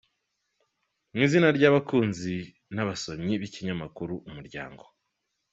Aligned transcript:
Mu 1.11 1.19
izina 1.25 1.47
ry’abakunzi 1.57 2.35
n’abasomyi 2.73 3.33
b’ikinyamakuru 3.41 4.13
Umuryango. 4.29 4.83